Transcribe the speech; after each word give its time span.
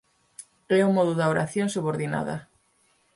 É 0.79 0.81
o 0.89 0.95
modo 0.97 1.13
da 1.19 1.29
oración 1.33 1.67
subordinada. 1.75 2.35